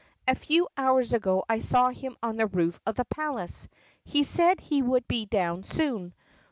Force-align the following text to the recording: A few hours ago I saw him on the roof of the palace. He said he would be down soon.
A 0.27 0.33
few 0.33 0.67
hours 0.77 1.13
ago 1.13 1.43
I 1.47 1.59
saw 1.59 1.89
him 1.89 2.17
on 2.23 2.35
the 2.37 2.47
roof 2.47 2.79
of 2.87 2.95
the 2.95 3.05
palace. 3.05 3.67
He 4.03 4.23
said 4.23 4.59
he 4.59 4.81
would 4.81 5.07
be 5.07 5.27
down 5.27 5.61
soon. 5.61 6.15